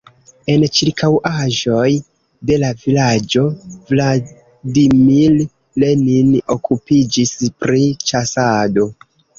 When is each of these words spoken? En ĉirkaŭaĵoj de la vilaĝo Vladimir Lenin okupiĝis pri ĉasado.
En 0.51 0.63
ĉirkaŭaĵoj 0.77 1.89
de 2.51 2.57
la 2.63 2.71
vilaĝo 2.85 3.45
Vladimir 3.93 5.39
Lenin 5.85 6.37
okupiĝis 6.59 7.39
pri 7.65 7.89
ĉasado. 8.11 8.93